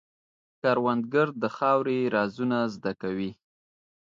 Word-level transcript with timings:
کروندګر 0.61 1.27
د 1.41 1.43
خاورې 1.55 1.99
رازونه 2.15 2.57
زده 2.75 2.93
کوي 3.01 3.31